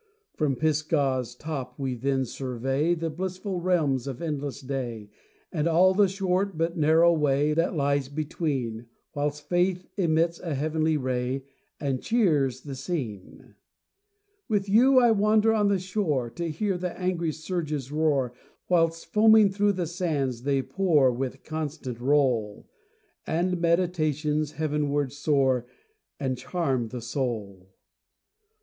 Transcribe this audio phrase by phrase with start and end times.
[0.33, 5.11] From Pisgah's top we then survey The blissful realms of endless day,
[5.51, 10.97] And all the short but narrow way That lies between, Whilst Faith emits a heavenly
[10.97, 11.43] ray,
[11.79, 13.53] And cheers the scene.
[14.49, 18.33] With you I wander on the shore To hear the angry surges roar,
[18.67, 22.67] Whilst foaming through the sands they pour With constant roll,
[23.27, 25.67] And meditations heavenward soar,
[26.19, 27.75] And charm the soul.